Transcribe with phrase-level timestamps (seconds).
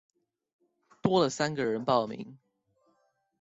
[1.03, 2.39] 多了三個人報名